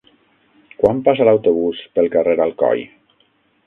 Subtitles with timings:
[0.79, 2.87] Quan passa l'autobús pel carrer Alcoi?